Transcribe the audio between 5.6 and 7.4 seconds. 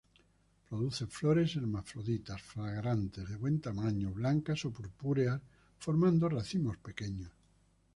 formando racimos pequeños.